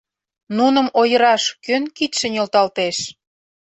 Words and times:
Нуным 0.57 0.87
ойыраш 0.99 1.43
кӧн 1.65 1.83
кидше 1.97 2.27
нӧлталтеш? 2.33 2.97